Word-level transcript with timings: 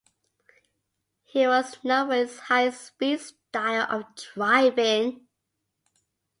He 1.25 1.45
was 1.45 1.77
known 1.83 2.09
for 2.09 2.15
his 2.15 2.39
high 2.39 2.71
speed 2.71 3.19
style 3.19 3.85
of 3.87 4.05
driving. 4.33 5.27